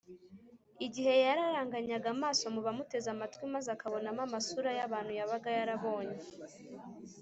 [0.85, 6.17] igihe yararanganyaga amaso mu bamuteze amatwi maze akabonamo amasura y’abantu yabaga yarabonye